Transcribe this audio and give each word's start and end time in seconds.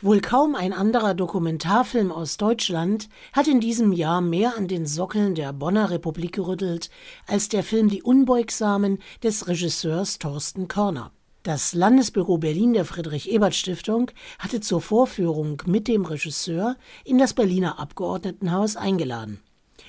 Wohl 0.00 0.20
kaum 0.20 0.54
ein 0.54 0.72
anderer 0.72 1.12
Dokumentarfilm 1.12 2.12
aus 2.12 2.36
Deutschland 2.36 3.08
hat 3.32 3.48
in 3.48 3.58
diesem 3.58 3.90
Jahr 3.90 4.20
mehr 4.20 4.56
an 4.56 4.68
den 4.68 4.86
Sockeln 4.86 5.34
der 5.34 5.52
Bonner 5.52 5.90
Republik 5.90 6.36
gerüttelt 6.36 6.88
als 7.26 7.48
der 7.48 7.64
Film 7.64 7.88
Die 7.88 8.04
Unbeugsamen 8.04 9.00
des 9.24 9.48
Regisseurs 9.48 10.20
Thorsten 10.20 10.68
Körner. 10.68 11.10
Das 11.42 11.74
Landesbüro 11.74 12.38
Berlin 12.38 12.74
der 12.74 12.84
Friedrich-Ebert-Stiftung 12.84 14.12
hatte 14.38 14.60
zur 14.60 14.80
Vorführung 14.80 15.60
mit 15.66 15.88
dem 15.88 16.04
Regisseur 16.04 16.76
in 17.04 17.18
das 17.18 17.34
Berliner 17.34 17.80
Abgeordnetenhaus 17.80 18.76
eingeladen. 18.76 19.40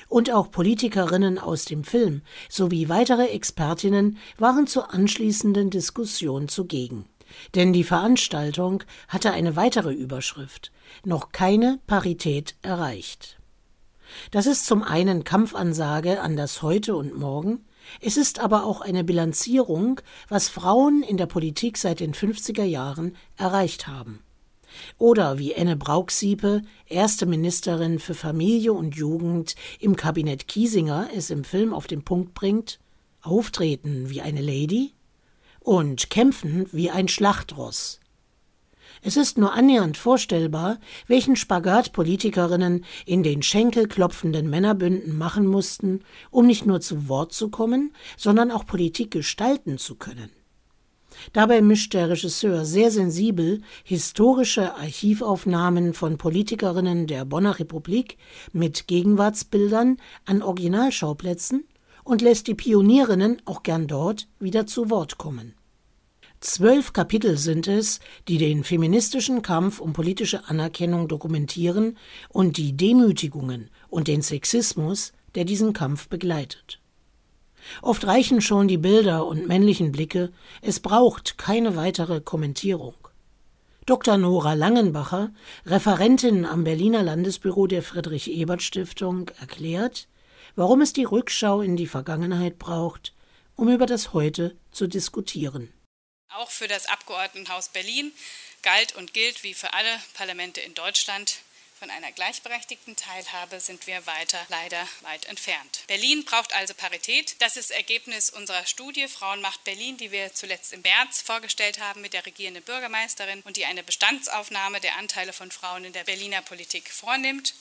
Und 0.08 0.32
auch 0.32 0.50
Politikerinnen 0.50 1.38
aus 1.38 1.66
dem 1.66 1.84
Film 1.84 2.24
sowie 2.50 2.90
weitere 2.90 3.28
Expertinnen 3.28 4.18
waren 4.40 4.66
zur 4.66 4.92
anschließenden 4.92 5.70
Diskussion 5.70 6.48
zugegen. 6.48 7.06
Denn 7.56 7.74
die 7.74 7.84
Veranstaltung 7.84 8.84
hatte 9.08 9.32
eine 9.32 9.56
weitere 9.56 9.92
Überschrift 9.92 10.72
Noch 11.06 11.32
keine 11.32 11.80
Parität 11.88 12.56
erreicht. 12.62 13.40
Das 14.32 14.48
ist 14.48 14.66
zum 14.66 14.82
einen 14.82 15.24
Kampfansage 15.24 16.22
an 16.22 16.36
das 16.36 16.62
Heute 16.62 16.96
und 16.96 17.18
Morgen, 17.18 17.66
es 18.02 18.18
ist 18.18 18.40
aber 18.40 18.66
auch 18.66 18.82
eine 18.82 19.04
Bilanzierung, 19.04 20.02
was 20.28 20.50
Frauen 20.50 21.04
in 21.04 21.18
der 21.18 21.26
Politik 21.26 21.78
seit 21.78 22.00
den 22.00 22.14
50er 22.14 22.64
Jahren 22.64 23.16
erreicht 23.36 23.88
haben. 23.88 24.20
Oder 24.98 25.40
wie 25.40 25.54
Enne 25.54 25.76
Brauxiepe, 25.76 26.62
erste 26.86 27.26
Ministerin 27.26 27.98
für 27.98 28.14
Familie 28.14 28.74
und 28.74 28.96
Jugend 28.96 29.56
im 29.80 29.96
Kabinett 29.96 30.48
Kiesinger, 30.48 31.10
es 31.16 31.32
im 31.32 31.44
Film 31.44 31.74
auf 31.74 31.88
den 31.88 32.04
Punkt 32.04 32.36
bringt, 32.36 32.80
auftreten 33.22 34.10
wie 34.10 34.22
eine 34.22 34.42
Lady, 34.42 34.94
und 35.70 36.10
kämpfen 36.10 36.66
wie 36.72 36.90
ein 36.90 37.08
Schlachtross. 37.08 38.00
Es 39.04 39.18
ist 39.18 39.38
nur 39.38 39.54
annähernd 39.54 39.98
vorstellbar, 39.98 40.80
welchen 41.06 41.36
Spagat 41.36 41.94
Politikerinnen 41.94 42.86
in 43.06 43.22
den 43.22 43.44
schenkelklopfenden 43.44 44.50
Männerbünden 44.50 45.16
machen 45.16 45.46
mussten, 45.46 46.02
um 46.32 46.48
nicht 46.48 46.66
nur 46.66 46.82
zu 46.82 47.08
Wort 47.08 47.34
zu 47.34 47.50
kommen, 47.50 47.94
sondern 48.18 48.50
auch 48.50 48.66
Politik 48.66 49.12
gestalten 49.12 49.78
zu 49.78 49.94
können. 49.94 50.32
Dabei 51.34 51.62
mischt 51.62 51.94
der 51.94 52.10
Regisseur 52.10 52.66
sehr 52.66 52.90
sensibel 52.90 53.62
historische 53.84 54.74
Archivaufnahmen 54.74 55.94
von 55.94 56.18
Politikerinnen 56.18 57.06
der 57.06 57.26
Bonner 57.26 57.60
Republik 57.60 58.18
mit 58.54 58.88
Gegenwartsbildern 58.88 59.98
an 60.26 60.42
Originalschauplätzen 60.42 61.68
und 62.04 62.24
lässt 62.24 62.48
die 62.48 62.56
Pionierinnen 62.56 63.40
auch 63.46 63.62
gern 63.62 63.86
dort 63.86 64.28
wieder 64.40 64.66
zu 64.66 64.90
Wort 64.90 65.20
kommen. 65.20 65.54
Zwölf 66.42 66.94
Kapitel 66.94 67.38
sind 67.38 67.68
es, 67.68 68.00
die 68.30 68.38
den 68.38 68.64
feministischen 68.64 69.42
Kampf 69.42 69.82
um 69.82 69.92
politische 69.92 70.48
Anerkennung 70.48 71.10
dokumentieren 71.10 71.98
und 72.30 72.56
die 72.56 72.78
Demütigungen 72.78 73.70
und 73.90 74.08
den 74.08 74.22
Sexismus, 74.22 75.12
der 75.36 75.44
diesen 75.44 75.74
Kampf 75.74 76.08
begleitet. 76.08 76.80
Oft 77.82 78.08
reichen 78.08 78.40
schon 78.40 78.70
die 78.70 78.78
Bilder 78.78 79.28
und 79.28 79.50
männlichen 79.50 79.92
Blicke, 79.92 80.32
es 80.62 80.80
braucht 80.80 81.38
keine 81.38 81.76
weitere 81.76 82.22
Kommentierung. 82.22 82.96
Dr. 83.86 84.16
Nora 84.16 84.54
Langenbacher, 84.54 85.32
Referentin 85.66 86.46
am 86.46 86.64
Berliner 86.64 87.04
Landesbüro 87.04 87.68
der 87.68 87.84
Friedrich 87.84 88.32
Ebert 88.32 88.62
Stiftung, 88.62 89.30
erklärt, 89.42 90.08
warum 90.56 90.80
es 90.80 90.94
die 90.94 91.04
Rückschau 91.04 91.60
in 91.60 91.76
die 91.76 91.88
Vergangenheit 91.88 92.60
braucht, 92.60 93.14
um 93.56 93.68
über 93.68 93.86
das 93.86 94.14
Heute 94.14 94.56
zu 94.72 94.88
diskutieren. 94.88 95.74
Auch 96.30 96.52
für 96.52 96.68
das 96.68 96.86
Abgeordnetenhaus 96.86 97.70
Berlin 97.70 98.14
galt 98.62 98.96
und 98.96 99.14
gilt 99.14 99.44
wie 99.44 99.54
für 99.54 99.74
alle 99.74 100.02
Parlamente 100.14 100.62
in 100.62 100.76
Deutschland 100.76 101.40
von 101.80 101.90
einer 101.90 102.12
gleichberechtigten 102.12 102.96
Teilhabe 102.98 103.60
sind 103.62 103.88
wir 103.88 104.06
weiter 104.06 104.38
leider 104.50 104.86
weit 105.02 105.26
entfernt. 105.26 105.84
Berlin 105.88 106.26
braucht 106.26 106.54
also 106.54 106.74
Parität. 106.74 107.38
Das 107.40 107.56
ist 107.56 107.72
Ergebnis 107.72 108.30
unserer 108.30 108.66
Studie 108.66 109.08
Frauen 109.08 109.42
macht 109.42 109.64
Berlin, 109.64 109.98
die 109.98 110.12
wir 110.12 110.34
zuletzt 110.34 110.74
im 110.74 110.82
März 110.82 111.22
vorgestellt 111.22 111.80
haben 111.80 112.02
mit 112.02 112.14
der 112.14 112.26
regierenden 112.26 112.64
Bürgermeisterin 112.64 113.42
und 113.46 113.56
die 113.56 113.66
eine 113.66 113.82
Bestandsaufnahme 113.82 114.82
der 114.82 114.98
Anteile 114.98 115.32
von 115.32 115.52
Frauen 115.52 115.86
in 115.86 115.94
der 115.94 116.04
Berliner 116.04 116.42
Politik 116.42 116.92
vornimmt. 116.92 117.56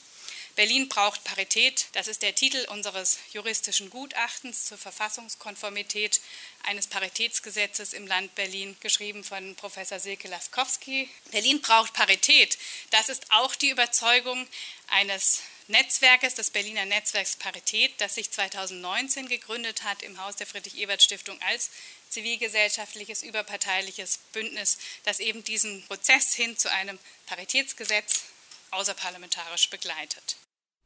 Berlin 0.59 0.89
braucht 0.89 1.23
Parität. 1.23 1.87
Das 1.93 2.09
ist 2.09 2.21
der 2.21 2.35
Titel 2.35 2.65
unseres 2.67 3.17
juristischen 3.31 3.89
Gutachtens 3.89 4.65
zur 4.65 4.77
Verfassungskonformität 4.77 6.19
eines 6.63 6.87
Paritätsgesetzes 6.87 7.93
im 7.93 8.05
Land 8.05 8.35
Berlin, 8.35 8.75
geschrieben 8.81 9.23
von 9.23 9.55
Professor 9.55 10.01
Silke 10.01 10.27
Laskowski. 10.27 11.09
Berlin 11.31 11.61
braucht 11.61 11.93
Parität. 11.93 12.57
Das 12.89 13.07
ist 13.07 13.31
auch 13.31 13.55
die 13.55 13.69
Überzeugung 13.69 14.45
eines 14.89 15.43
Netzwerkes, 15.69 16.35
des 16.35 16.49
Berliner 16.49 16.83
Netzwerks 16.83 17.37
Parität, 17.37 17.93
das 17.99 18.15
sich 18.15 18.29
2019 18.29 19.29
gegründet 19.29 19.83
hat 19.83 20.03
im 20.03 20.21
Haus 20.21 20.35
der 20.35 20.47
Friedrich-Ebert-Stiftung 20.47 21.41
als 21.43 21.69
zivilgesellschaftliches, 22.09 23.23
überparteiliches 23.23 24.17
Bündnis, 24.33 24.77
das 25.05 25.21
eben 25.21 25.41
diesen 25.45 25.87
Prozess 25.87 26.33
hin 26.33 26.57
zu 26.57 26.69
einem 26.69 26.99
Paritätsgesetz 27.27 28.23
außerparlamentarisch 28.71 29.69
begleitet. 29.69 30.35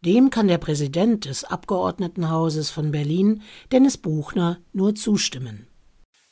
Dem 0.05 0.31
kann 0.31 0.49
der 0.49 0.57
Präsident 0.57 1.23
des 1.23 1.45
Abgeordnetenhauses 1.45 2.69
von 2.69 2.91
Berlin, 2.91 3.41
Dennis 3.71 3.97
Buchner, 3.97 4.61
nur 4.73 4.95
zustimmen. 4.95 5.65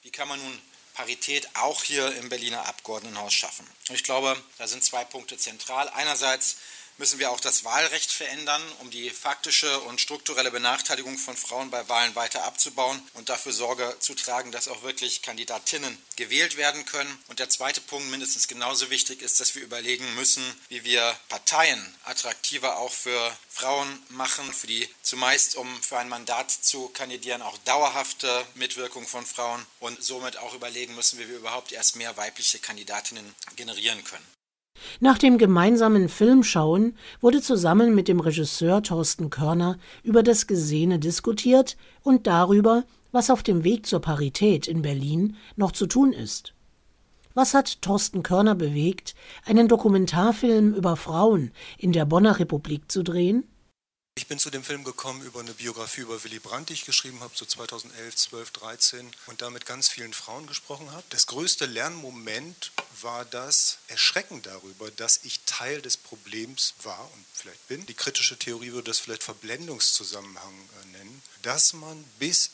Wie 0.02 0.12
kann 0.12 0.28
man 0.28 0.40
nun 0.40 0.60
Parität 0.94 1.48
auch 1.54 1.82
hier 1.82 2.14
im 2.18 2.28
Berliner 2.28 2.68
Abgeordnetenhaus 2.68 3.32
schaffen? 3.32 3.66
ich 3.94 4.04
glaube, 4.04 4.36
da 4.58 4.68
sind 4.68 4.84
zwei 4.84 5.06
Punkte 5.06 5.38
zentral. 5.38 5.88
Einerseits 5.94 6.58
müssen 6.98 7.20
wir 7.20 7.32
auch 7.32 7.40
das 7.40 7.64
Wahlrecht 7.64 8.12
verändern, 8.12 8.62
um 8.80 8.92
die 8.92 9.10
faktische 9.10 9.80
und 9.82 10.00
strukturelle 10.00 10.52
Benachteiligung 10.52 11.18
von 11.18 11.36
Frauen 11.36 11.72
bei 11.72 11.88
Wahlen 11.90 12.16
weiter 12.16 12.44
abzubauen 12.44 13.02
und 13.14 13.30
dafür 13.30 13.54
Sorge 13.54 13.96
zu 14.00 14.14
tragen, 14.14 14.52
dass 14.52 14.68
auch 14.68 14.84
wirklich 14.84 15.22
Kandidatinnen 15.22 15.98
gewählt 16.16 16.58
werden 16.58 16.86
können. 16.86 17.18
Und 17.28 17.40
der 17.40 17.50
zweite 17.50 17.82
Punkt, 17.82 18.10
mindestens 18.10 18.48
genauso 18.48 18.90
wichtig, 18.90 19.22
ist, 19.22 19.40
dass 19.40 19.56
wir 19.56 19.64
überlegen 19.64 20.14
müssen, 20.16 20.44
wie 20.70 20.84
wir 20.84 21.18
Parteien 21.30 21.96
attraktiver 22.04 22.78
auch 22.78 22.94
für 22.94 23.36
Frauen 23.50 24.02
machen, 24.10 24.54
für 24.54 24.68
die 24.68 24.88
zumeist, 25.02 25.56
um 25.56 25.82
für 25.82 25.98
ein 25.98 26.10
Mandat 26.10 26.52
zu 26.52 26.90
kandidieren, 26.90 27.42
auch 27.42 27.58
dauerhafte 27.60 28.46
Mitwirkung 28.56 29.08
von 29.08 29.26
Frauen 29.26 29.66
und 29.80 30.04
somit 30.04 30.38
auch 30.38 30.54
überlegen 30.54 30.96
müssen, 30.96 31.20
wie 31.20 31.28
wir 31.28 31.38
überhaupt 31.38 31.72
erst 31.72 31.96
mehr 31.96 32.16
weibliche 32.18 32.60
Kandidatinnen 32.60 33.36
generieren 33.56 34.04
können. 34.04 34.41
Nach 35.00 35.18
dem 35.18 35.38
gemeinsamen 35.38 36.10
Filmschauen 36.10 36.96
wurde 37.22 37.42
zusammen 37.42 37.96
mit 37.96 38.08
dem 38.08 38.20
Regisseur 38.20 38.84
Thorsten 38.84 39.30
Körner 39.30 39.78
über 40.04 40.24
das 40.24 40.48
Gesehene 40.48 41.00
diskutiert 41.00 41.78
und 42.04 42.28
darüber, 42.28 42.84
was 43.12 43.30
auf 43.30 43.44
dem 43.44 43.64
Weg 43.64 43.86
zur 43.86 44.02
Parität 44.02 44.68
in 44.68 44.82
Berlin 44.82 45.36
noch 45.56 45.72
zu 45.72 45.88
tun 45.88 46.14
ist. 46.14 46.54
Was 47.34 47.54
hat 47.54 47.82
Thorsten 47.82 48.24
Körner 48.24 48.56
bewegt, 48.56 49.16
einen 49.46 49.68
Dokumentarfilm 49.68 50.74
über 50.74 50.98
Frauen 50.98 51.52
in 51.78 51.94
der 51.94 52.06
Bonner 52.06 52.40
Republik 52.40 52.92
zu 52.92 53.04
drehen? 53.04 53.46
Ich 54.16 54.28
bin 54.28 54.40
zu 54.40 54.50
dem 54.50 54.64
Film 54.64 54.84
gekommen 54.84 55.22
über 55.22 55.40
eine 55.40 55.54
Biografie 55.54 56.02
über 56.02 56.22
Willy 56.26 56.40
Brandt, 56.40 56.68
die 56.68 56.74
ich 56.74 56.84
geschrieben 56.84 57.22
habe, 57.22 57.32
so 57.34 57.46
2011, 57.46 58.14
12, 58.14 58.52
13 58.52 59.12
und 59.28 59.42
da 59.42 59.50
mit 59.50 59.66
ganz 59.66 59.88
vielen 59.88 60.14
Frauen 60.14 60.48
gesprochen 60.48 60.92
habe. 60.92 61.04
Das 61.12 61.28
größte 61.28 61.66
Lernmoment 61.66 62.74
war 63.00 63.24
das 63.24 63.78
Erschrecken 63.88 64.42
darüber, 64.42 64.92
dass 64.92 65.22
ich 65.24 65.40
Teil 65.46 65.82
des 65.82 65.96
Problems 65.96 66.74
war 66.84 67.10
und 67.14 67.26
vielleicht 67.34 67.66
bin. 67.70 67.86
Die 67.86 67.94
kritische 67.94 68.38
Theorie 68.38 68.74
würde 68.74 68.92
das 68.92 69.00
vielleicht 69.00 69.24
Verblendungszusammenhang 69.24 70.70
äh, 70.84 70.98
nennen, 70.98 71.24
dass 71.44 71.72
man 71.72 72.04
bis 72.20 72.50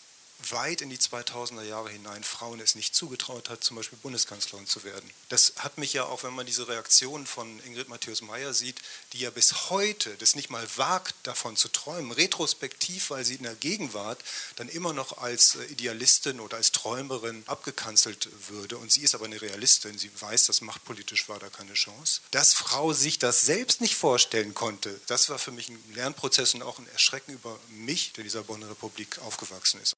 weit 0.49 0.81
in 0.81 0.89
die 0.89 0.97
2000er 0.97 1.63
Jahre 1.63 1.89
hinein 1.89 2.23
Frauen 2.23 2.59
es 2.59 2.75
nicht 2.75 2.95
zugetraut 2.95 3.49
hat, 3.49 3.63
zum 3.63 3.77
Beispiel 3.77 3.97
Bundeskanzlerin 3.99 4.67
zu 4.67 4.83
werden. 4.83 5.09
Das 5.29 5.53
hat 5.57 5.77
mich 5.77 5.93
ja 5.93 6.05
auch, 6.05 6.23
wenn 6.23 6.33
man 6.33 6.45
diese 6.45 6.67
Reaktion 6.67 7.25
von 7.25 7.59
Ingrid 7.65 7.89
Matthäus-Meyer 7.89 8.53
sieht, 8.53 8.81
die 9.13 9.19
ja 9.19 9.29
bis 9.29 9.69
heute 9.69 10.15
das 10.17 10.35
nicht 10.35 10.50
mal 10.50 10.65
wagt, 10.77 11.15
davon 11.23 11.57
zu 11.57 11.69
träumen, 11.69 12.12
retrospektiv, 12.12 13.09
weil 13.09 13.25
sie 13.25 13.35
in 13.35 13.44
der 13.44 13.56
Gegenwart 13.56 14.23
dann 14.56 14.69
immer 14.69 14.94
noch 14.94 15.17
als 15.17 15.56
äh, 15.56 15.65
Idealistin 15.65 16.39
oder 16.39 16.57
als 16.57 16.71
Träumerin 16.71 17.44
abgekanzelt 17.47 18.29
würde. 18.47 18.77
Und 18.77 18.91
sie 18.91 19.01
ist 19.01 19.15
aber 19.15 19.25
eine 19.25 19.41
Realistin, 19.41 19.97
sie 19.97 20.12
weiß, 20.19 20.45
dass 20.45 20.62
machtpolitisch 20.62 21.27
war 21.29 21.39
da 21.39 21.50
keine 21.50 21.73
Chance. 21.73 22.21
Dass 22.31 22.53
Frau 22.53 22.94
sich 22.94 23.19
das 23.19 23.41
selbst 23.41 23.81
nicht 23.81 23.95
vorstellen 23.95 24.53
konnte, 24.53 25.00
das 25.07 25.29
war 25.29 25.39
für 25.39 25.51
mich 25.51 25.69
ein 25.69 25.83
Lernprozess 25.94 26.53
und 26.53 26.62
auch 26.62 26.79
ein 26.79 26.88
Erschrecken 26.89 27.33
über 27.33 27.59
mich, 27.69 28.13
der 28.13 28.23
dieser 28.23 28.44
Bonner 28.44 28.69
Republik 28.69 29.19
aufgewachsen 29.19 29.81
ist. 29.81 29.96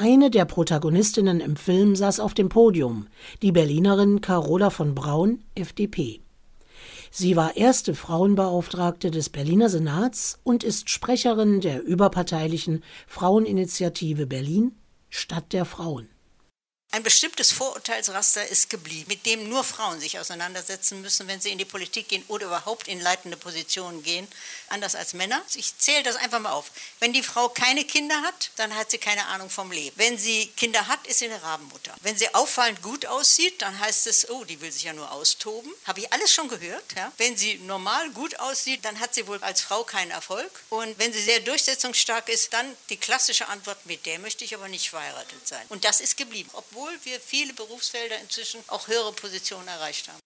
Eine 0.00 0.30
der 0.30 0.44
Protagonistinnen 0.44 1.40
im 1.40 1.56
Film 1.56 1.96
saß 1.96 2.20
auf 2.20 2.32
dem 2.32 2.48
Podium, 2.48 3.08
die 3.42 3.50
Berlinerin 3.50 4.20
Carola 4.20 4.70
von 4.70 4.94
Braun, 4.94 5.42
FDP. 5.56 6.20
Sie 7.10 7.34
war 7.34 7.56
erste 7.56 7.96
Frauenbeauftragte 7.96 9.10
des 9.10 9.28
Berliner 9.28 9.68
Senats 9.68 10.38
und 10.44 10.62
ist 10.62 10.88
Sprecherin 10.88 11.60
der 11.60 11.82
überparteilichen 11.82 12.84
Fraueninitiative 13.08 14.28
Berlin 14.28 14.76
Stadt 15.10 15.52
der 15.52 15.64
Frauen. 15.64 16.08
Ein 16.90 17.02
bestimmtes 17.02 17.52
Vorurteilsraster 17.52 18.48
ist 18.48 18.70
geblieben, 18.70 19.08
mit 19.08 19.26
dem 19.26 19.46
nur 19.50 19.62
Frauen 19.62 20.00
sich 20.00 20.18
auseinandersetzen 20.18 21.02
müssen, 21.02 21.28
wenn 21.28 21.38
sie 21.38 21.50
in 21.50 21.58
die 21.58 21.66
Politik 21.66 22.08
gehen 22.08 22.24
oder 22.28 22.46
überhaupt 22.46 22.88
in 22.88 22.98
leitende 22.98 23.36
Positionen 23.36 24.02
gehen, 24.02 24.26
anders 24.68 24.94
als 24.94 25.12
Männer. 25.12 25.42
Ich 25.54 25.76
zähle 25.76 26.02
das 26.02 26.16
einfach 26.16 26.40
mal 26.40 26.52
auf. 26.52 26.70
Wenn 26.98 27.12
die 27.12 27.22
Frau 27.22 27.50
keine 27.50 27.84
Kinder 27.84 28.18
hat, 28.22 28.52
dann 28.56 28.74
hat 28.74 28.90
sie 28.90 28.96
keine 28.96 29.26
Ahnung 29.26 29.50
vom 29.50 29.70
Leben. 29.70 29.94
Wenn 29.98 30.16
sie 30.16 30.46
Kinder 30.56 30.88
hat, 30.88 31.06
ist 31.06 31.18
sie 31.18 31.26
eine 31.26 31.42
Rabenmutter. 31.42 31.94
Wenn 32.00 32.16
sie 32.16 32.34
auffallend 32.34 32.80
gut 32.80 33.04
aussieht, 33.04 33.60
dann 33.60 33.78
heißt 33.78 34.06
es, 34.06 34.30
oh, 34.30 34.44
die 34.44 34.58
will 34.62 34.72
sich 34.72 34.84
ja 34.84 34.94
nur 34.94 35.12
austoben. 35.12 35.70
Habe 35.84 36.00
ich 36.00 36.10
alles 36.14 36.32
schon 36.32 36.48
gehört. 36.48 36.84
Ja? 36.96 37.12
Wenn 37.18 37.36
sie 37.36 37.56
normal 37.58 38.08
gut 38.12 38.40
aussieht, 38.40 38.82
dann 38.86 38.98
hat 38.98 39.14
sie 39.14 39.26
wohl 39.26 39.42
als 39.42 39.60
Frau 39.60 39.84
keinen 39.84 40.10
Erfolg. 40.10 40.50
Und 40.70 40.98
wenn 40.98 41.12
sie 41.12 41.20
sehr 41.20 41.40
durchsetzungsstark 41.40 42.30
ist, 42.30 42.54
dann 42.54 42.74
die 42.88 42.96
klassische 42.96 43.46
Antwort, 43.48 43.84
mit 43.84 44.06
der 44.06 44.18
möchte 44.20 44.46
ich 44.46 44.54
aber 44.54 44.68
nicht 44.68 44.88
verheiratet 44.88 45.46
sein. 45.46 45.66
Und 45.68 45.84
das 45.84 46.00
ist 46.00 46.16
geblieben, 46.16 46.48
obwohl 46.54 46.77
obwohl 46.78 46.92
wir 47.04 47.18
viele 47.18 47.52
Berufsfelder 47.54 48.14
inzwischen 48.22 48.60
auch 48.68 48.86
höhere 48.86 49.12
Positionen 49.12 49.66
erreicht 49.66 50.08
haben. 50.08 50.20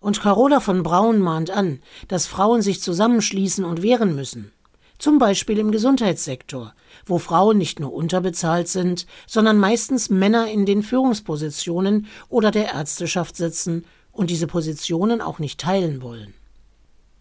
Und 0.00 0.20
Carola 0.20 0.60
von 0.60 0.82
Braun 0.82 1.18
mahnt 1.18 1.50
an, 1.50 1.80
dass 2.08 2.26
Frauen 2.26 2.62
sich 2.62 2.80
zusammenschließen 2.80 3.64
und 3.64 3.82
wehren 3.82 4.14
müssen. 4.14 4.52
Zum 4.98 5.18
Beispiel 5.18 5.58
im 5.58 5.72
Gesundheitssektor, 5.72 6.74
wo 7.04 7.18
Frauen 7.18 7.58
nicht 7.58 7.80
nur 7.80 7.92
unterbezahlt 7.92 8.68
sind, 8.68 9.06
sondern 9.26 9.58
meistens 9.58 10.08
Männer 10.10 10.48
in 10.48 10.66
den 10.66 10.82
Führungspositionen 10.84 12.06
oder 12.28 12.52
der 12.52 12.72
Ärzteschaft 12.74 13.36
sitzen 13.36 13.84
und 14.12 14.30
diese 14.30 14.46
Positionen 14.46 15.20
auch 15.20 15.40
nicht 15.40 15.60
teilen 15.60 16.02
wollen. 16.02 16.34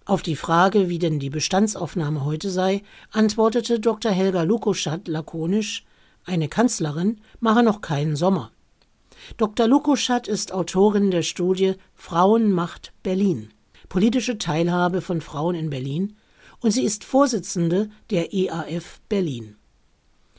Auf 0.05 0.21
die 0.21 0.35
Frage, 0.35 0.89
wie 0.89 0.99
denn 0.99 1.19
die 1.19 1.29
Bestandsaufnahme 1.29 2.25
heute 2.25 2.51
sei, 2.51 2.83
antwortete 3.11 3.79
Dr. 3.79 4.11
Helga 4.11 4.43
Lukoschat 4.43 5.07
lakonisch, 5.07 5.85
eine 6.25 6.47
Kanzlerin 6.47 7.21
mache 7.39 7.63
noch 7.63 7.81
keinen 7.81 8.15
Sommer. 8.15 8.51
Dr. 9.37 9.67
Lukoschat 9.67 10.27
ist 10.27 10.53
Autorin 10.53 11.11
der 11.11 11.21
Studie 11.23 11.75
Frauenmacht 11.93 12.93
Berlin. 13.03 13.49
Politische 13.89 14.37
Teilhabe 14.37 15.01
von 15.01 15.21
Frauen 15.21 15.55
in 15.55 15.69
Berlin 15.69 16.15
und 16.59 16.71
sie 16.71 16.83
ist 16.83 17.03
Vorsitzende 17.03 17.89
der 18.09 18.33
EAF 18.33 19.01
Berlin. 19.09 19.57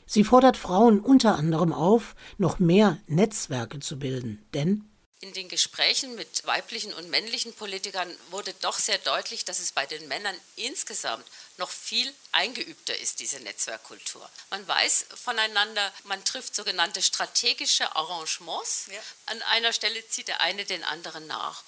Sie 0.05 0.23
fordert 0.23 0.57
Frauen 0.57 0.99
unter 0.99 1.35
anderem 1.35 1.73
auf, 1.73 2.15
noch 2.37 2.59
mehr 2.59 2.97
Netzwerke 3.07 3.79
zu 3.79 3.99
bilden, 3.99 4.39
denn 4.53 4.83
in 5.23 5.31
den 5.31 5.47
Gesprächen 5.47 6.15
mit 6.15 6.45
weiblichen 6.45 6.93
und 6.93 7.09
männlichen 7.09 7.53
Politikern 7.53 8.13
wurde 8.29 8.53
doch 8.55 8.77
sehr 8.77 8.97
deutlich, 8.97 9.45
dass 9.45 9.59
es 9.59 9.71
bei 9.71 9.85
den 9.85 10.09
Männern 10.09 10.37
insgesamt 10.57 11.25
noch 11.55 11.69
viel 11.69 12.13
eingeübter 12.33 12.97
ist, 12.97 13.21
diese 13.21 13.39
Netzwerkkultur. 13.39 14.29
Man 14.49 14.67
weiß 14.67 15.05
voneinander, 15.15 15.93
man 16.03 16.25
trifft 16.25 16.53
sogenannte 16.53 17.01
strategische 17.01 17.95
Arrangements. 17.95 18.87
Ja. 18.91 18.99
An 19.27 19.41
einer 19.43 19.71
Stelle 19.71 20.05
zieht 20.09 20.27
der 20.27 20.41
eine 20.41 20.65
den 20.65 20.83
anderen 20.83 21.25
nach. 21.25 21.63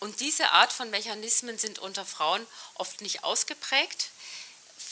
Und 0.00 0.20
diese 0.20 0.50
Art 0.50 0.70
von 0.70 0.90
Mechanismen 0.90 1.56
sind 1.56 1.78
unter 1.78 2.04
Frauen 2.04 2.46
oft 2.74 3.00
nicht 3.00 3.24
ausgeprägt. 3.24 4.10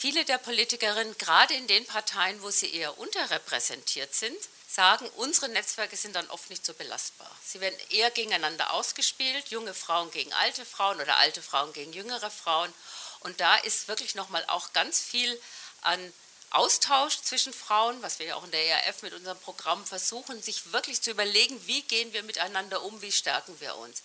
Viele 0.01 0.25
der 0.25 0.39
Politikerinnen, 0.39 1.15
gerade 1.19 1.53
in 1.53 1.67
den 1.67 1.85
Parteien, 1.85 2.41
wo 2.41 2.49
sie 2.49 2.73
eher 2.73 2.97
unterrepräsentiert 2.97 4.15
sind, 4.15 4.35
sagen, 4.67 5.07
unsere 5.17 5.47
Netzwerke 5.47 5.95
sind 5.95 6.15
dann 6.15 6.27
oft 6.31 6.49
nicht 6.49 6.65
so 6.65 6.73
belastbar. 6.73 7.29
Sie 7.45 7.61
werden 7.61 7.77
eher 7.91 8.09
gegeneinander 8.09 8.73
ausgespielt, 8.73 9.49
junge 9.49 9.75
Frauen 9.75 10.09
gegen 10.09 10.33
alte 10.33 10.65
Frauen 10.65 10.99
oder 10.99 11.17
alte 11.17 11.43
Frauen 11.43 11.71
gegen 11.73 11.93
jüngere 11.93 12.31
Frauen. 12.31 12.73
Und 13.19 13.39
da 13.41 13.57
ist 13.57 13.89
wirklich 13.89 14.15
nochmal 14.15 14.43
auch 14.47 14.73
ganz 14.73 14.99
viel 15.01 15.39
an 15.81 16.13
Austausch 16.49 17.21
zwischen 17.21 17.53
Frauen, 17.53 18.01
was 18.01 18.17
wir 18.17 18.25
ja 18.25 18.35
auch 18.37 18.43
in 18.43 18.49
der 18.49 18.65
ERF 18.69 19.03
mit 19.03 19.13
unserem 19.13 19.37
Programm 19.37 19.85
versuchen, 19.85 20.41
sich 20.41 20.73
wirklich 20.73 20.99
zu 21.03 21.11
überlegen, 21.11 21.67
wie 21.67 21.83
gehen 21.83 22.11
wir 22.11 22.23
miteinander 22.23 22.81
um, 22.81 23.03
wie 23.03 23.11
stärken 23.11 23.59
wir 23.59 23.75
uns. 23.75 24.01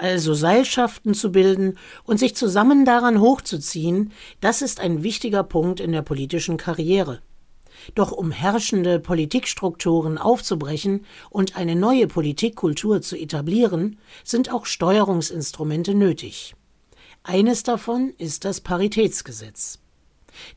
Also 0.00 0.32
Seilschaften 0.32 1.12
zu 1.12 1.30
bilden 1.30 1.76
und 2.04 2.18
sich 2.18 2.34
zusammen 2.34 2.86
daran 2.86 3.20
hochzuziehen, 3.20 4.12
das 4.40 4.62
ist 4.62 4.80
ein 4.80 5.02
wichtiger 5.02 5.42
Punkt 5.42 5.78
in 5.78 5.92
der 5.92 6.00
politischen 6.00 6.56
Karriere. 6.56 7.20
Doch 7.94 8.10
um 8.10 8.30
herrschende 8.30 8.98
Politikstrukturen 8.98 10.16
aufzubrechen 10.16 11.04
und 11.28 11.58
eine 11.58 11.76
neue 11.76 12.06
Politikkultur 12.06 13.02
zu 13.02 13.14
etablieren, 13.14 13.98
sind 14.24 14.50
auch 14.50 14.64
Steuerungsinstrumente 14.64 15.94
nötig. 15.94 16.54
Eines 17.22 17.62
davon 17.62 18.14
ist 18.16 18.46
das 18.46 18.62
Paritätsgesetz. 18.62 19.80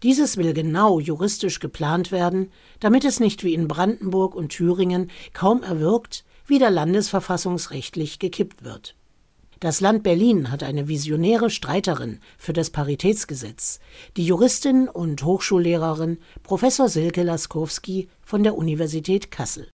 Dieses 0.03 0.37
will 0.37 0.53
genau 0.53 1.01
juristisch 1.01 1.59
geplant 1.59 2.13
werden, 2.13 2.49
damit 2.79 3.03
es 3.03 3.19
nicht 3.19 3.43
wie 3.43 3.53
in 3.53 3.67
Brandenburg 3.67 4.35
und 4.35 4.53
Thüringen 4.53 5.11
kaum 5.33 5.63
erwirkt, 5.63 6.23
wieder 6.47 6.71
landesverfassungsrechtlich 6.71 8.19
gekippt 8.19 8.63
wird. 8.63 8.95
Das 9.63 9.79
Land 9.79 10.03
Berlin 10.03 10.51
hat 10.51 10.61
eine 10.61 10.89
visionäre 10.89 11.49
Streiterin 11.49 12.19
für 12.37 12.51
das 12.51 12.69
Paritätsgesetz, 12.69 13.79
die 14.17 14.25
Juristin 14.25 14.89
und 14.89 15.23
Hochschullehrerin 15.23 16.21
Professor 16.43 16.89
Silke 16.89 17.23
Laskowski 17.23 18.09
von 18.25 18.43
der 18.43 18.55
Universität 18.55 19.31
Kassel. 19.31 19.71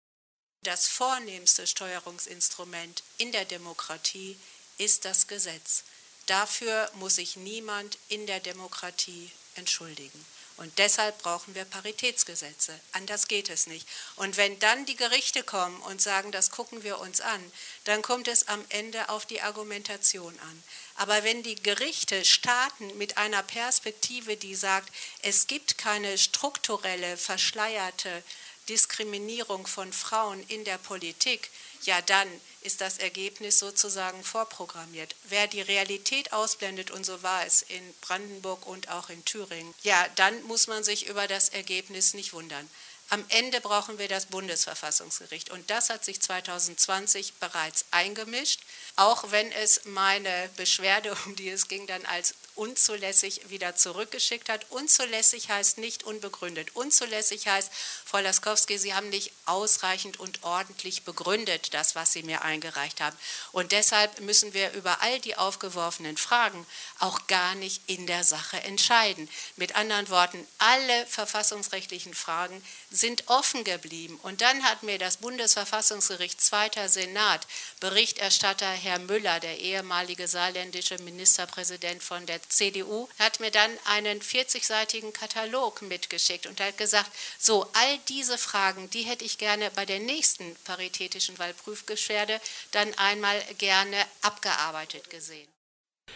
Das 0.64 0.88
vornehmste 0.88 1.68
Steuerungsinstrument 1.68 3.04
in 3.18 3.34
der 3.34 3.44
Demokratie 3.44 4.38
ist 4.78 5.04
das 5.04 5.28
Gesetz. 5.28 5.84
Dafür 6.28 6.90
muss 7.02 7.16
sich 7.16 7.36
niemand 7.36 7.98
in 8.08 8.26
der 8.26 8.40
Demokratie 8.40 9.32
entschuldigen. 9.56 10.26
Und 10.58 10.78
deshalb 10.78 11.18
brauchen 11.24 11.56
wir 11.56 11.66
Paritätsgesetze. 11.66 12.80
Anders 12.92 13.28
geht 13.28 13.50
es 13.50 13.66
nicht. 13.66 13.88
Und 14.18 14.38
wenn 14.38 14.60
dann 14.60 14.86
die 14.86 14.96
Gerichte 14.96 15.44
kommen 15.44 15.80
und 15.82 16.02
sagen, 16.02 16.32
das 16.32 16.52
gucken 16.52 16.84
wir 16.84 17.00
uns 17.00 17.22
an, 17.22 17.52
dann 17.86 18.02
kommt 18.02 18.28
es 18.28 18.48
am 18.48 18.64
Ende 18.70 19.10
auf 19.10 19.26
die 19.26 19.42
Argumentation 19.42 20.38
an. 20.40 20.64
Aber 20.96 21.24
wenn 21.24 21.42
die 21.42 21.56
Gerichte 21.56 22.24
starten 22.24 22.96
mit 22.98 23.18
einer 23.18 23.42
Perspektive, 23.42 24.38
die 24.38 24.54
sagt, 24.54 24.94
es 25.24 25.48
gibt 25.48 25.78
keine 25.78 26.18
strukturelle, 26.18 27.18
verschleierte 27.18 28.24
Diskriminierung 28.70 29.68
von 29.68 29.92
Frauen 29.94 30.44
in 30.48 30.64
der 30.64 30.78
Politik, 30.78 31.50
ja 31.84 32.02
dann 32.02 32.28
ist 32.62 32.82
das 32.82 32.98
Ergebnis 32.98 33.60
sozusagen 33.60 34.24
vorprogrammiert. 34.24 35.16
Wer 35.26 35.48
die 35.48 35.62
Realität 35.62 36.32
ausblendet, 36.32 36.92
und 36.92 37.06
so 37.06 37.22
war 37.24 37.46
es 37.46 37.62
in 37.62 37.94
Brandenburg 38.02 38.66
und 38.66 38.90
auch 38.90 39.10
in 39.10 39.24
Thüringen, 39.26 39.74
ja, 39.84 40.08
dann 40.16 40.44
muss 40.44 40.68
man 40.68 40.84
sich 40.84 41.08
über 41.08 41.28
das 41.28 41.50
Ergebnis 41.50 42.14
nicht 42.14 42.34
wundern. 42.34 42.70
Am 43.10 43.24
Ende 43.30 43.62
brauchen 43.62 44.00
wir 44.00 44.08
das 44.08 44.28
Bundesverfassungsgericht. 44.28 45.52
Und 45.52 45.70
das 45.70 45.90
hat 45.90 46.04
sich 46.04 46.22
2020 46.22 47.34
bereits 47.36 47.86
eingemischt, 47.92 48.62
auch 48.96 49.30
wenn 49.30 49.52
es 49.52 49.82
meine 49.86 50.50
Beschwerde, 50.56 51.16
um 51.26 51.36
die 51.36 51.50
es 51.50 51.68
ging, 51.68 51.86
dann 51.86 52.06
als 52.06 52.34
unzulässig 52.56 53.50
wieder 53.50 53.76
zurückgeschickt 53.76 54.50
hat. 54.50 54.66
Unzulässig 54.70 55.50
heißt 55.50 55.78
nicht 55.80 56.04
unbegründet. 56.04 56.76
Unzulässig 56.76 57.48
heißt, 57.48 57.72
Frau 58.06 58.20
Laskowski, 58.20 58.78
Sie 58.78 58.94
haben 58.94 59.10
nicht 59.10 59.32
ausreichend 59.46 60.20
und 60.20 60.44
ordentlich 60.44 61.04
begründet, 61.04 61.74
das, 61.74 61.96
was 61.96 62.14
Sie 62.14 62.24
mir 62.24 62.44
eingereicht 62.44 63.02
haben. 63.02 63.18
Und 63.52 63.72
deshalb 63.72 64.22
müssen 64.22 64.54
wir 64.54 64.72
über 64.74 65.02
all 65.02 65.20
die 65.20 65.36
aufgeworfenen 65.36 66.18
Fragen 66.18 66.66
auch 67.00 67.28
gar 67.28 67.56
nicht 67.56 67.82
in 67.88 68.06
der 68.08 68.24
Sache 68.24 68.62
entscheiden. 68.62 69.28
Mit 69.56 69.76
anderen 69.76 70.10
Worten, 70.10 70.48
alle 70.60 71.08
verfassungsrechtlichen 71.08 72.14
Fragen 72.14 72.64
sind 72.92 73.28
offen 73.28 73.64
geblieben. 73.64 74.20
Und 74.22 74.42
dann 74.42 74.64
hat 74.64 74.84
mir 74.84 75.00
das 75.00 75.18
Bundesverfassungsgericht 75.18 76.40
Zweiter 76.40 76.88
Senat, 76.88 77.48
Berichterstatter 77.80 78.70
Herr 78.70 79.00
Müller, 79.00 79.40
der 79.40 79.58
ehemalige 79.60 80.28
saarländische 80.28 80.98
Ministerpräsident 81.00 82.04
von 82.04 82.26
der 82.26 82.43
CDU, 82.50 83.08
hat 83.20 83.40
mir 83.40 83.52
dann 83.52 83.72
einen 83.86 84.20
40-seitigen 84.20 85.12
Katalog 85.12 85.82
mitgeschickt 85.82 86.48
und 86.48 86.60
hat 86.60 86.78
gesagt, 86.78 87.12
so 87.40 87.64
all 87.74 87.98
diese 88.10 88.38
Fragen, 88.38 88.90
die 88.90 89.04
hätte 89.04 89.26
ich 89.26 89.38
gerne 89.38 89.72
bei 89.76 89.86
der 89.86 90.00
nächsten 90.00 90.56
paritätischen 90.66 91.38
Wahlprüfbeschwerde 91.40 92.40
dann 92.72 92.90
einmal 92.98 93.40
gerne 93.58 93.98
abgearbeitet 94.22 95.10
gesehen. 95.10 95.48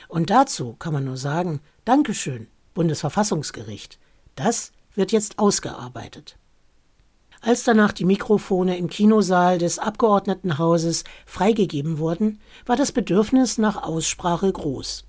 Und 0.08 0.30
dazu 0.30 0.74
kann 0.74 0.94
man 0.94 1.06
nur 1.06 1.18
sagen, 1.18 1.62
Dankeschön, 1.86 2.48
Bundesverfassungsgericht. 2.74 3.98
Das 4.36 4.72
wird 4.94 5.12
jetzt 5.12 5.40
ausgearbeitet. 5.40 6.38
Als 7.42 7.64
danach 7.64 7.92
die 7.92 8.06
Mikrofone 8.06 8.78
im 8.78 8.90
Kinosaal 8.90 9.58
des 9.58 9.80
Abgeordnetenhauses 9.80 11.04
freigegeben 11.26 12.00
wurden, 12.00 12.42
war 12.66 12.76
das 12.76 12.92
Bedürfnis 12.92 13.58
nach 13.58 13.82
Aussprache 13.82 14.52
groß. 14.52 15.06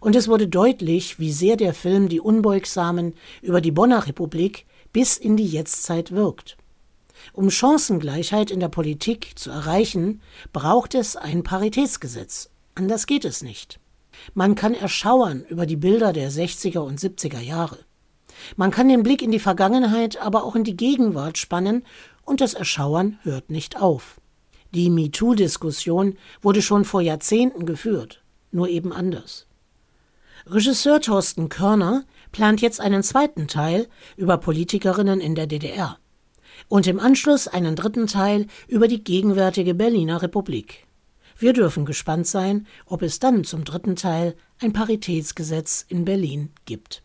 Und 0.00 0.16
es 0.16 0.28
wurde 0.28 0.48
deutlich, 0.48 1.18
wie 1.18 1.32
sehr 1.32 1.56
der 1.56 1.74
Film 1.74 2.08
Die 2.08 2.20
Unbeugsamen 2.20 3.14
über 3.40 3.60
die 3.60 3.70
Bonner 3.70 4.06
Republik 4.06 4.66
bis 4.92 5.16
in 5.16 5.36
die 5.36 5.46
Jetztzeit 5.46 6.12
wirkt. 6.12 6.56
Um 7.32 7.50
Chancengleichheit 7.50 8.50
in 8.50 8.60
der 8.60 8.68
Politik 8.68 9.32
zu 9.36 9.50
erreichen, 9.50 10.20
braucht 10.52 10.94
es 10.94 11.16
ein 11.16 11.42
Paritätsgesetz. 11.42 12.50
Anders 12.74 13.06
geht 13.06 13.24
es 13.24 13.42
nicht. 13.42 13.78
Man 14.34 14.54
kann 14.54 14.74
erschauern 14.74 15.44
über 15.48 15.66
die 15.66 15.76
Bilder 15.76 16.12
der 16.12 16.30
60er 16.30 16.80
und 16.80 17.00
70er 17.00 17.40
Jahre. 17.40 17.78
Man 18.56 18.70
kann 18.70 18.88
den 18.88 19.02
Blick 19.02 19.22
in 19.22 19.30
die 19.30 19.38
Vergangenheit, 19.38 20.20
aber 20.20 20.44
auch 20.44 20.56
in 20.56 20.64
die 20.64 20.76
Gegenwart 20.76 21.38
spannen 21.38 21.84
und 22.24 22.40
das 22.40 22.54
Erschauern 22.54 23.18
hört 23.22 23.50
nicht 23.50 23.80
auf. 23.80 24.20
Die 24.74 24.88
MeToo-Diskussion 24.88 26.16
wurde 26.40 26.62
schon 26.62 26.84
vor 26.84 27.02
Jahrzehnten 27.02 27.66
geführt, 27.66 28.22
nur 28.52 28.68
eben 28.68 28.92
anders. 28.92 29.46
Regisseur 30.46 31.00
Thorsten 31.00 31.48
Körner 31.48 32.04
plant 32.32 32.60
jetzt 32.60 32.80
einen 32.80 33.04
zweiten 33.04 33.46
Teil 33.46 33.88
über 34.16 34.38
Politikerinnen 34.38 35.20
in 35.20 35.36
der 35.36 35.46
DDR 35.46 35.98
und 36.68 36.86
im 36.86 36.98
Anschluss 36.98 37.46
einen 37.46 37.76
dritten 37.76 38.08
Teil 38.08 38.46
über 38.66 38.88
die 38.88 39.04
gegenwärtige 39.04 39.74
Berliner 39.74 40.20
Republik. 40.20 40.86
Wir 41.38 41.52
dürfen 41.52 41.84
gespannt 41.84 42.26
sein, 42.26 42.66
ob 42.86 43.02
es 43.02 43.20
dann 43.20 43.44
zum 43.44 43.64
dritten 43.64 43.94
Teil 43.94 44.34
ein 44.60 44.72
Paritätsgesetz 44.72 45.84
in 45.88 46.04
Berlin 46.04 46.50
gibt. 46.64 47.02